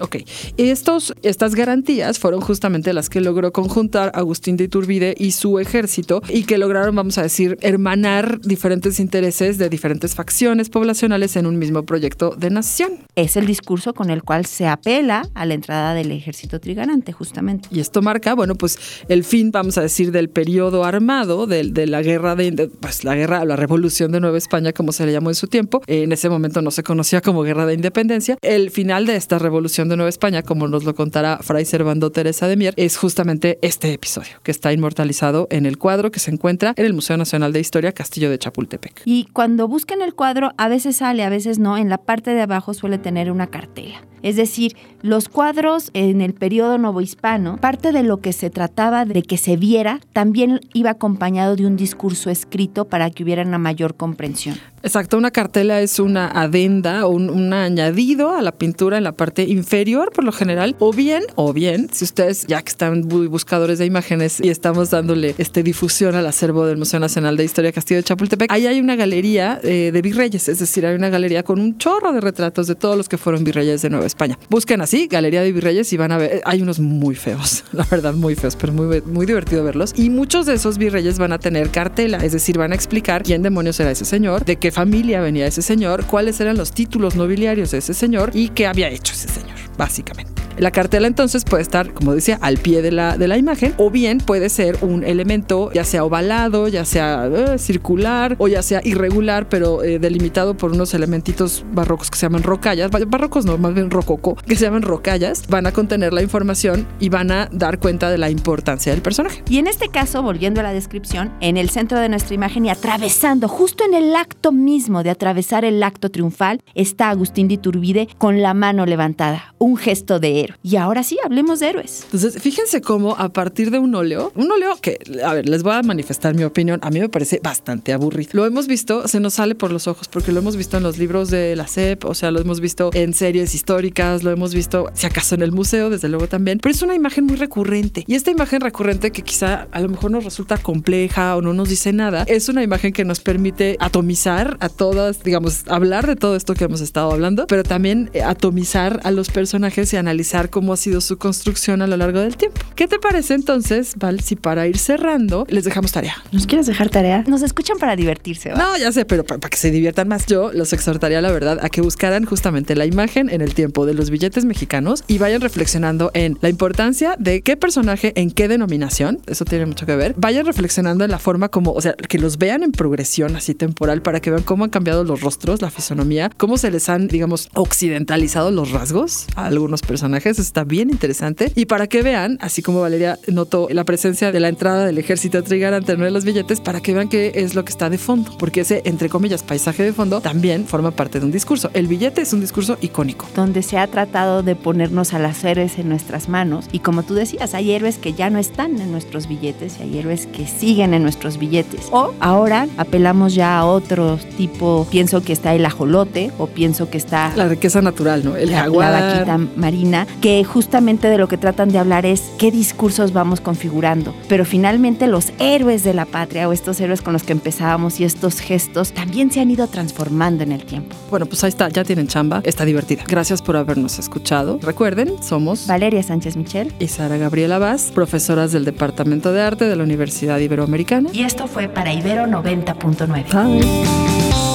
Ok, 0.00 0.16
Estos, 0.56 1.14
estas 1.22 1.54
garantías 1.54 2.18
fueron 2.18 2.40
justamente 2.40 2.92
las 2.92 3.08
que 3.08 3.20
logró 3.20 3.52
conjuntar 3.52 4.12
Agustín 4.14 4.56
de 4.56 4.64
Iturbide 4.64 5.14
y 5.16 5.32
su 5.32 5.58
ejército 5.58 6.22
y 6.28 6.44
que 6.44 6.58
lograron, 6.58 6.94
vamos 6.94 7.18
a 7.18 7.22
decir, 7.22 7.56
hermanar 7.62 8.40
diferentes 8.40 9.00
intereses 9.00 9.58
de 9.58 9.68
diferentes 9.68 10.14
facciones 10.14 10.68
poblacionales 10.68 11.36
en 11.36 11.46
un 11.46 11.58
mismo 11.58 11.84
proyecto 11.84 12.34
de 12.36 12.50
nación. 12.50 12.92
Es 13.14 13.36
el 13.36 13.46
discurso 13.46 13.94
con 13.94 14.10
el 14.10 14.22
cual 14.22 14.46
se 14.46 14.66
apela 14.66 15.26
a 15.34 15.46
la 15.46 15.54
entrada 15.54 15.94
del 15.94 16.12
ejército 16.12 16.60
trigarante, 16.60 17.12
justamente. 17.12 17.68
Y 17.70 17.80
esto 17.80 18.02
marca, 18.02 18.34
bueno, 18.34 18.54
pues 18.54 18.78
el 19.08 19.24
fin, 19.24 19.50
vamos 19.50 19.78
a 19.78 19.82
decir, 19.82 20.12
del 20.12 20.28
periodo 20.28 20.84
armado, 20.84 21.46
de, 21.46 21.64
de 21.64 21.86
la 21.86 22.02
guerra 22.02 22.36
de, 22.36 22.70
pues 22.80 23.04
la 23.04 23.14
guerra, 23.14 23.44
la 23.44 23.56
revolución 23.56 24.12
de 24.12 24.20
Nueva 24.20 24.38
España, 24.38 24.72
como 24.72 24.92
se 24.92 25.06
le 25.06 25.12
llamó 25.12 25.30
en 25.30 25.34
su 25.34 25.46
tiempo. 25.46 25.82
En 25.86 26.12
ese 26.12 26.28
momento 26.28 26.62
no 26.62 26.70
se 26.70 26.82
conocía 26.82 27.20
como 27.20 27.42
guerra 27.42 27.66
de 27.66 27.74
independencia. 27.74 28.36
El 28.42 28.70
final 28.70 29.06
de 29.06 29.16
esta 29.16 29.38
revolución 29.38 29.85
de 29.88 29.96
Nueva 29.96 30.08
España, 30.08 30.42
como 30.42 30.68
nos 30.68 30.84
lo 30.84 30.94
contará 30.94 31.38
Fray 31.42 31.64
Servando 31.64 32.10
Teresa 32.10 32.48
de 32.48 32.56
Mier, 32.56 32.74
es 32.76 32.96
justamente 32.96 33.58
este 33.62 33.92
episodio, 33.92 34.36
que 34.42 34.50
está 34.50 34.72
inmortalizado 34.72 35.46
en 35.50 35.66
el 35.66 35.78
cuadro 35.78 36.10
que 36.10 36.20
se 36.20 36.30
encuentra 36.30 36.74
en 36.76 36.86
el 36.86 36.94
Museo 36.94 37.16
Nacional 37.16 37.52
de 37.52 37.60
Historia 37.60 37.92
Castillo 37.92 38.30
de 38.30 38.38
Chapultepec. 38.38 39.02
Y 39.04 39.26
cuando 39.32 39.68
buscan 39.68 40.02
el 40.02 40.14
cuadro, 40.14 40.52
a 40.56 40.68
veces 40.68 40.96
sale, 40.96 41.24
a 41.24 41.28
veces 41.28 41.58
no, 41.58 41.76
en 41.76 41.88
la 41.88 41.98
parte 41.98 42.32
de 42.32 42.42
abajo 42.42 42.74
suele 42.74 42.98
tener 42.98 43.30
una 43.30 43.46
cartela. 43.46 44.02
Es 44.22 44.34
decir, 44.34 44.76
los 45.02 45.28
cuadros 45.28 45.90
en 45.94 46.20
el 46.20 46.34
periodo 46.34 46.78
novohispano, 46.78 47.58
parte 47.58 47.92
de 47.92 48.02
lo 48.02 48.20
que 48.20 48.32
se 48.32 48.50
trataba 48.50 49.04
de 49.04 49.22
que 49.22 49.36
se 49.36 49.56
viera, 49.56 50.00
también 50.12 50.60
iba 50.72 50.90
acompañado 50.90 51.54
de 51.54 51.66
un 51.66 51.76
discurso 51.76 52.30
escrito 52.30 52.86
para 52.86 53.10
que 53.10 53.22
hubiera 53.22 53.42
una 53.42 53.58
mayor 53.58 53.94
comprensión. 53.94 54.56
Exacto, 54.86 55.18
una 55.18 55.30
cartela 55.30 55.80
es 55.80 55.98
una 55.98 56.28
adenda 56.28 57.06
o 57.06 57.10
un, 57.10 57.52
añadido 57.52 58.34
a 58.34 58.42
la 58.42 58.52
pintura 58.52 58.98
en 58.98 59.04
la 59.04 59.12
parte 59.12 59.44
inferior, 59.44 60.10
por 60.12 60.24
lo 60.24 60.32
general, 60.32 60.74
o 60.78 60.92
bien, 60.92 61.22
o 61.36 61.52
bien, 61.52 61.88
si 61.92 62.04
ustedes 62.04 62.46
ya 62.46 62.58
están 62.58 63.02
buscadores 63.02 63.78
de 63.78 63.86
imágenes 63.86 64.40
y 64.42 64.48
estamos 64.48 64.90
dándole 64.90 65.34
este 65.38 65.62
difusión 65.62 66.14
al 66.14 66.26
acervo 66.26 66.66
del 66.66 66.76
Museo 66.76 67.00
Nacional 67.00 67.36
de 67.36 67.44
Historia 67.44 67.72
Castillo 67.72 67.98
de 67.98 68.04
Chapultepec, 68.04 68.50
ahí 68.50 68.66
hay 68.66 68.80
una 68.80 68.96
galería 68.96 69.60
eh, 69.62 69.90
de 69.92 70.02
virreyes, 70.02 70.48
es 70.48 70.58
decir, 70.58 70.86
hay 70.86 70.94
una 70.94 71.08
galería 71.08 71.42
con 71.42 71.60
un 71.60 71.78
chorro 71.78 72.12
de 72.12 72.20
retratos 72.20 72.66
de 72.66 72.74
todos 72.74 72.96
los 72.96 73.08
que 73.08 73.18
fueron 73.18 73.44
virreyes 73.44 73.82
de 73.82 73.90
Nueva 73.90 74.06
España. 74.06 74.16
España. 74.16 74.38
Busquen 74.48 74.80
así, 74.80 75.08
Galería 75.08 75.42
de 75.42 75.52
Virreyes, 75.52 75.92
y 75.92 75.96
van 75.98 76.10
a 76.10 76.16
ver, 76.16 76.36
eh, 76.36 76.40
hay 76.46 76.62
unos 76.62 76.80
muy 76.80 77.14
feos, 77.14 77.64
la 77.72 77.84
verdad, 77.84 78.14
muy 78.14 78.34
feos, 78.34 78.56
pero 78.56 78.72
muy, 78.72 79.02
muy 79.02 79.26
divertido 79.26 79.62
verlos. 79.62 79.92
Y 79.94 80.08
muchos 80.08 80.46
de 80.46 80.54
esos 80.54 80.78
virreyes 80.78 81.18
van 81.18 81.32
a 81.32 81.38
tener 81.38 81.68
cartela, 81.70 82.16
es 82.18 82.32
decir, 82.32 82.56
van 82.56 82.72
a 82.72 82.74
explicar 82.74 83.22
quién 83.22 83.42
demonios 83.42 83.78
era 83.78 83.90
ese 83.90 84.06
señor, 84.06 84.44
de 84.46 84.56
qué 84.56 84.72
familia 84.76 85.22
venía 85.22 85.46
ese 85.46 85.62
señor, 85.62 86.04
cuáles 86.04 86.38
eran 86.38 86.58
los 86.58 86.70
títulos 86.70 87.16
nobiliarios 87.16 87.70
de 87.70 87.78
ese 87.78 87.94
señor 87.94 88.30
y 88.34 88.50
qué 88.50 88.66
había 88.66 88.90
hecho 88.90 89.14
ese 89.14 89.26
señor, 89.26 89.56
básicamente. 89.78 90.45
La 90.58 90.70
cartela 90.70 91.06
entonces 91.06 91.44
puede 91.44 91.62
estar, 91.62 91.92
como 91.92 92.14
decía, 92.14 92.38
al 92.40 92.56
pie 92.56 92.82
de 92.82 92.90
la, 92.90 93.18
de 93.18 93.28
la 93.28 93.36
imagen 93.36 93.74
o 93.76 93.90
bien 93.90 94.18
puede 94.18 94.48
ser 94.48 94.78
un 94.80 95.04
elemento 95.04 95.70
ya 95.72 95.84
sea 95.84 96.04
ovalado, 96.04 96.68
ya 96.68 96.84
sea 96.84 97.26
eh, 97.26 97.58
circular 97.58 98.36
o 98.38 98.48
ya 98.48 98.62
sea 98.62 98.80
irregular, 98.82 99.48
pero 99.48 99.82
eh, 99.82 99.98
delimitado 99.98 100.56
por 100.56 100.72
unos 100.72 100.94
elementitos 100.94 101.64
barrocos 101.72 102.10
que 102.10 102.16
se 102.16 102.26
llaman 102.26 102.42
rocallas. 102.42 102.90
Barrocos 102.90 103.44
no, 103.44 103.58
más 103.58 103.74
bien 103.74 103.90
rococo, 103.90 104.36
que 104.46 104.56
se 104.56 104.64
llaman 104.64 104.82
rocallas. 104.82 105.46
Van 105.48 105.66
a 105.66 105.72
contener 105.72 106.12
la 106.12 106.22
información 106.22 106.86
y 107.00 107.10
van 107.10 107.30
a 107.30 107.48
dar 107.52 107.78
cuenta 107.78 108.10
de 108.10 108.18
la 108.18 108.30
importancia 108.30 108.92
del 108.92 109.02
personaje. 109.02 109.42
Y 109.50 109.58
en 109.58 109.66
este 109.66 109.88
caso, 109.88 110.22
volviendo 110.22 110.60
a 110.60 110.62
la 110.62 110.72
descripción, 110.72 111.32
en 111.40 111.56
el 111.56 111.70
centro 111.70 111.98
de 111.98 112.08
nuestra 112.08 112.34
imagen 112.34 112.64
y 112.64 112.70
atravesando, 112.70 113.48
justo 113.48 113.84
en 113.84 113.94
el 113.94 114.16
acto 114.16 114.52
mismo 114.52 115.02
de 115.02 115.10
atravesar 115.10 115.64
el 115.64 115.82
acto 115.82 116.10
triunfal, 116.10 116.62
está 116.74 117.10
Agustín 117.10 117.48
de 117.48 117.54
Iturbide 117.54 118.08
con 118.18 118.40
la 118.40 118.54
mano 118.54 118.86
levantada, 118.86 119.54
un 119.58 119.76
gesto 119.76 120.18
de 120.18 120.40
y 120.62 120.76
ahora 120.76 121.02
sí, 121.02 121.18
hablemos 121.24 121.60
de 121.60 121.68
héroes. 121.68 122.02
Entonces, 122.04 122.40
fíjense 122.40 122.80
cómo 122.80 123.16
a 123.16 123.30
partir 123.30 123.70
de 123.70 123.78
un 123.78 123.94
óleo, 123.94 124.32
un 124.34 124.50
óleo 124.50 124.76
que, 124.80 124.98
a 125.24 125.34
ver, 125.34 125.48
les 125.48 125.62
voy 125.62 125.74
a 125.74 125.82
manifestar 125.82 126.34
mi 126.34 126.44
opinión, 126.44 126.80
a 126.82 126.90
mí 126.90 127.00
me 127.00 127.08
parece 127.08 127.40
bastante 127.42 127.92
aburrido. 127.92 128.30
Lo 128.32 128.46
hemos 128.46 128.66
visto, 128.66 129.08
se 129.08 129.20
nos 129.20 129.34
sale 129.34 129.54
por 129.54 129.72
los 129.72 129.86
ojos, 129.86 130.08
porque 130.08 130.32
lo 130.32 130.40
hemos 130.40 130.56
visto 130.56 130.76
en 130.76 130.82
los 130.82 130.98
libros 130.98 131.30
de 131.30 131.56
la 131.56 131.66
SEP, 131.66 132.04
o 132.04 132.14
sea, 132.14 132.30
lo 132.30 132.40
hemos 132.40 132.60
visto 132.60 132.90
en 132.92 133.14
series 133.14 133.54
históricas, 133.54 134.22
lo 134.22 134.30
hemos 134.30 134.54
visto, 134.54 134.90
si 134.94 135.06
acaso, 135.06 135.34
en 135.34 135.42
el 135.42 135.52
museo, 135.52 135.90
desde 135.90 136.08
luego 136.08 136.28
también, 136.28 136.58
pero 136.60 136.74
es 136.74 136.82
una 136.82 136.94
imagen 136.94 137.24
muy 137.24 137.36
recurrente. 137.36 138.04
Y 138.06 138.14
esta 138.14 138.30
imagen 138.30 138.60
recurrente 138.60 139.10
que 139.10 139.22
quizá 139.22 139.68
a 139.70 139.80
lo 139.80 139.88
mejor 139.88 140.10
nos 140.10 140.24
resulta 140.24 140.58
compleja 140.58 141.36
o 141.36 141.42
no 141.42 141.54
nos 141.54 141.68
dice 141.68 141.92
nada, 141.92 142.24
es 142.26 142.48
una 142.48 142.62
imagen 142.62 142.92
que 142.92 143.04
nos 143.04 143.20
permite 143.20 143.76
atomizar 143.80 144.56
a 144.60 144.68
todas, 144.68 145.22
digamos, 145.22 145.64
hablar 145.68 146.06
de 146.06 146.16
todo 146.16 146.36
esto 146.36 146.54
que 146.54 146.64
hemos 146.64 146.80
estado 146.80 147.12
hablando, 147.12 147.46
pero 147.46 147.62
también 147.62 148.10
eh, 148.12 148.22
atomizar 148.22 149.00
a 149.04 149.10
los 149.10 149.30
personajes 149.30 149.92
y 149.92 149.96
analizar 149.96 150.35
cómo 150.44 150.72
ha 150.72 150.76
sido 150.76 151.00
su 151.00 151.18
construcción 151.18 151.82
a 151.82 151.86
lo 151.86 151.96
largo 151.96 152.20
del 152.20 152.36
tiempo. 152.36 152.60
¿Qué 152.74 152.86
te 152.86 152.98
parece 152.98 153.34
entonces, 153.34 153.94
Val, 153.96 154.20
si 154.20 154.36
para 154.36 154.66
ir 154.66 154.78
cerrando 154.78 155.46
les 155.48 155.64
dejamos 155.64 155.92
tarea? 155.92 156.16
¿Nos 156.32 156.46
quieres 156.46 156.66
dejar 156.66 156.90
tarea? 156.90 157.24
Nos 157.26 157.42
escuchan 157.42 157.78
para 157.78 157.96
divertirse. 157.96 158.50
No, 158.50 158.76
ya 158.76 158.92
sé, 158.92 159.04
pero 159.04 159.24
para, 159.24 159.48
que 159.48 159.56
se 159.56 159.70
diviertan 159.70 160.08
más. 160.08 160.26
Yo 160.26 160.52
los 160.52 160.72
exhortaría, 160.72 161.20
la 161.20 161.32
verdad, 161.32 161.58
a 161.62 161.68
que 161.68 161.80
buscaran 161.80 162.24
justamente 162.24 162.76
la 162.76 162.86
imagen 162.86 163.30
en 163.30 163.40
el 163.40 163.54
tiempo 163.54 163.86
de 163.86 163.94
los 163.94 164.10
billetes 164.10 164.44
mexicanos 164.44 165.04
y 165.06 165.18
vayan 165.18 165.40
reflexionando 165.40 166.10
en 166.14 166.38
la 166.40 166.48
importancia 166.48 167.16
de 167.18 167.42
qué 167.42 167.56
personaje 167.56 168.12
en 168.16 168.30
qué 168.30 168.48
denominación, 168.48 169.20
eso 169.26 169.44
tiene 169.44 169.66
mucho 169.66 169.86
que 169.86 169.96
ver. 169.96 170.14
Vayan 170.16 170.44
reflexionando 170.44 171.04
en 171.04 171.10
la 171.10 171.18
forma 171.18 171.48
como, 171.48 171.72
o 171.72 171.80
sea, 171.80 171.94
que 171.94 172.18
los 172.18 172.38
vean 172.38 172.62
en 172.62 172.72
progresión 172.72 173.36
así 173.36 173.54
temporal 173.54 174.02
para 174.02 174.20
que 174.20 174.30
vean 174.30 174.42
cómo 174.42 174.64
han 174.64 174.70
cambiado 174.70 175.04
los 175.04 175.20
rostros, 175.20 175.62
la 175.62 175.70
fisonomía, 175.70 176.30
cómo 176.36 176.58
se 176.58 176.70
les 176.70 176.88
han, 176.88 177.08
digamos, 177.08 177.48
occidentalizado 177.54 178.50
los 178.50 178.70
rasgos 178.72 179.26
a 179.36 179.46
algunos 179.46 179.82
personajes 179.82 180.25
está 180.26 180.64
bien 180.64 180.90
interesante. 180.90 181.52
Y 181.54 181.66
para 181.66 181.86
que 181.86 182.02
vean, 182.02 182.38
así 182.40 182.62
como 182.62 182.80
Valeria 182.80 183.18
notó 183.28 183.68
la 183.70 183.84
presencia 183.84 184.32
de 184.32 184.40
la 184.40 184.48
entrada 184.48 184.84
del 184.84 184.98
ejército 184.98 185.42
trigarante 185.42 185.92
en 185.92 185.98
uno 185.98 186.06
de 186.06 186.10
los 186.10 186.24
billetes, 186.24 186.60
para 186.60 186.80
que 186.80 186.94
vean 186.94 187.08
qué 187.08 187.32
es 187.34 187.54
lo 187.54 187.64
que 187.64 187.70
está 187.70 187.90
de 187.90 187.98
fondo, 187.98 188.36
porque 188.38 188.60
ese, 188.62 188.82
entre 188.84 189.08
comillas, 189.08 189.42
paisaje 189.42 189.82
de 189.82 189.92
fondo 189.92 190.20
también 190.20 190.66
forma 190.66 190.90
parte 190.90 191.20
de 191.20 191.26
un 191.26 191.32
discurso. 191.32 191.70
El 191.74 191.86
billete 191.86 192.22
es 192.22 192.32
un 192.32 192.40
discurso 192.40 192.76
icónico. 192.80 193.26
Donde 193.34 193.62
se 193.62 193.78
ha 193.78 193.86
tratado 193.86 194.42
de 194.42 194.56
ponernos 194.56 195.14
a 195.14 195.18
las 195.18 195.42
héroes 195.44 195.78
en 195.78 195.88
nuestras 195.88 196.28
manos. 196.28 196.66
Y 196.72 196.80
como 196.80 197.02
tú 197.02 197.14
decías, 197.14 197.54
hay 197.54 197.72
héroes 197.72 197.98
que 197.98 198.12
ya 198.12 198.30
no 198.30 198.38
están 198.38 198.80
en 198.80 198.90
nuestros 198.90 199.28
billetes 199.28 199.76
y 199.78 199.82
hay 199.84 199.98
héroes 199.98 200.26
que 200.26 200.46
siguen 200.46 200.94
en 200.94 201.02
nuestros 201.02 201.38
billetes. 201.38 201.88
O 201.90 202.12
ahora 202.20 202.66
apelamos 202.76 203.34
ya 203.34 203.58
a 203.58 203.64
otro 203.64 204.18
tipo, 204.36 204.86
pienso 204.90 205.22
que 205.22 205.32
está 205.32 205.54
el 205.54 205.64
ajolote 205.64 206.32
o 206.38 206.46
pienso 206.46 206.90
que 206.90 206.98
está... 206.98 207.32
La 207.36 207.48
riqueza 207.48 207.80
natural, 207.82 208.24
¿no? 208.24 208.36
El 208.36 208.50
la, 208.50 208.66
La 208.66 208.90
vaquita 208.90 209.38
marina 209.56 210.06
que 210.20 210.42
justamente 210.44 211.08
de 211.08 211.18
lo 211.18 211.28
que 211.28 211.36
tratan 211.36 211.70
de 211.70 211.78
hablar 211.78 212.06
es 212.06 212.22
qué 212.38 212.50
discursos 212.50 213.12
vamos 213.12 213.40
configurando. 213.40 214.14
Pero 214.28 214.44
finalmente 214.44 215.06
los 215.06 215.32
héroes 215.38 215.84
de 215.84 215.94
la 215.94 216.04
patria 216.04 216.48
o 216.48 216.52
estos 216.52 216.80
héroes 216.80 217.02
con 217.02 217.12
los 217.12 217.22
que 217.22 217.32
empezábamos 217.32 218.00
y 218.00 218.04
estos 218.04 218.40
gestos 218.40 218.92
también 218.92 219.30
se 219.30 219.40
han 219.40 219.50
ido 219.50 219.66
transformando 219.66 220.42
en 220.42 220.52
el 220.52 220.64
tiempo. 220.64 220.96
Bueno, 221.10 221.26
pues 221.26 221.44
ahí 221.44 221.50
está, 221.50 221.68
ya 221.68 221.84
tienen 221.84 222.06
chamba, 222.06 222.40
está 222.44 222.64
divertida. 222.64 223.04
Gracias 223.06 223.42
por 223.42 223.56
habernos 223.56 223.98
escuchado. 223.98 224.58
Recuerden, 224.62 225.22
somos 225.22 225.66
Valeria 225.66 226.02
Sánchez 226.02 226.36
Michel 226.36 226.72
y 226.78 226.88
Sara 226.88 227.16
Gabriela 227.16 227.58
Vaz, 227.58 227.90
profesoras 227.94 228.52
del 228.52 228.64
Departamento 228.64 229.32
de 229.32 229.42
Arte 229.42 229.66
de 229.66 229.76
la 229.76 229.84
Universidad 229.84 230.38
Iberoamericana. 230.38 231.10
Y 231.12 231.22
esto 231.22 231.46
fue 231.46 231.68
para 231.68 231.92
Ibero 231.92 232.26
90.9. 232.26 234.45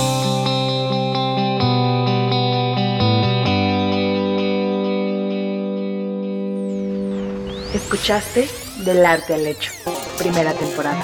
Escuchaste 7.73 8.49
Del 8.83 9.05
arte 9.05 9.33
al 9.33 9.47
hecho, 9.47 9.71
primera 10.17 10.53
temporada. 10.53 11.01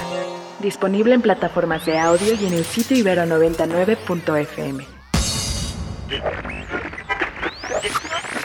Disponible 0.60 1.14
en 1.14 1.22
plataformas 1.22 1.86
de 1.86 1.98
audio 1.98 2.34
y 2.34 2.46
en 2.46 2.52
el 2.52 2.64
sitio 2.64 2.96
ibero99.fm. 2.96 4.84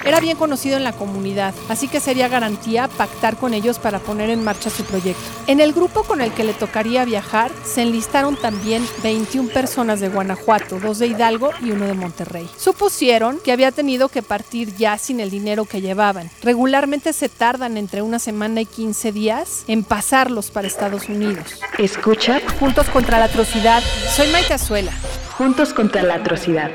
Era 0.05 0.19
bien 0.19 0.37
conocido 0.37 0.77
en 0.77 0.83
la 0.83 0.93
comunidad, 0.93 1.53
así 1.69 1.87
que 1.87 1.99
sería 1.99 2.27
garantía 2.27 2.87
pactar 2.87 3.37
con 3.37 3.53
ellos 3.53 3.79
para 3.79 3.99
poner 3.99 4.29
en 4.29 4.43
marcha 4.43 4.69
su 4.69 4.83
proyecto. 4.83 5.21
En 5.47 5.59
el 5.59 5.73
grupo 5.73 6.03
con 6.03 6.21
el 6.21 6.31
que 6.33 6.43
le 6.43 6.53
tocaría 6.53 7.05
viajar 7.05 7.51
se 7.65 7.83
enlistaron 7.83 8.35
también 8.35 8.85
21 9.01 9.49
personas 9.49 9.99
de 9.99 10.09
Guanajuato, 10.09 10.79
dos 10.79 10.99
de 10.99 11.07
Hidalgo 11.07 11.51
y 11.61 11.71
uno 11.71 11.85
de 11.85 11.93
Monterrey. 11.93 12.49
Supusieron 12.57 13.39
que 13.39 13.51
había 13.51 13.71
tenido 13.71 14.09
que 14.09 14.21
partir 14.21 14.75
ya 14.75 14.97
sin 14.97 15.19
el 15.19 15.29
dinero 15.29 15.65
que 15.65 15.81
llevaban. 15.81 16.29
Regularmente 16.41 17.13
se 17.13 17.29
tardan 17.29 17.77
entre 17.77 18.01
una 18.01 18.19
semana 18.19 18.61
y 18.61 18.65
15 18.65 19.11
días 19.11 19.63
en 19.67 19.83
pasarlos 19.83 20.51
para 20.51 20.67
Estados 20.67 21.07
Unidos. 21.07 21.61
Escucha 21.77 22.41
Juntos 22.59 22.89
contra 22.89 23.19
la 23.19 23.25
atrocidad. 23.25 23.81
Soy 24.15 24.27
Maite 24.31 24.53
Azuela. 24.53 24.91
Juntos 25.37 25.73
contra 25.73 26.03
la 26.03 26.15
atrocidad. 26.15 26.71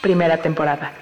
Primera 0.00 0.38
temporada. 0.38 1.01